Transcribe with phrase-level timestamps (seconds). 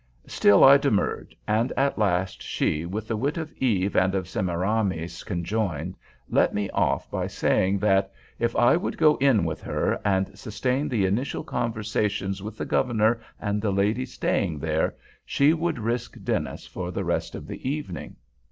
[0.25, 5.23] Still I demurred, and at last she, with the wit of Eve and of Semiramis
[5.23, 5.95] conjoined,
[6.27, 10.89] let me off by saying that, if I would go in with her, and sustain
[10.89, 16.65] the initial conversations with the Governor and the ladies staying there, she would risk Dennis
[16.65, 18.15] for the rest of the evening.